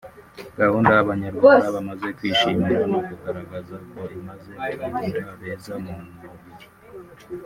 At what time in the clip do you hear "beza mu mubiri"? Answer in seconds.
5.39-6.41